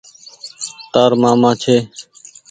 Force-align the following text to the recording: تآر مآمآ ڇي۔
تآر 0.91 1.11
مآمآ 1.21 1.51
ڇي۔ 1.61 1.77